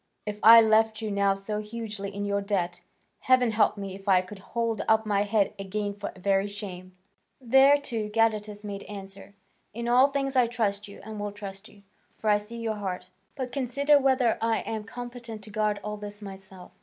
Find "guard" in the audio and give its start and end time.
15.51-15.79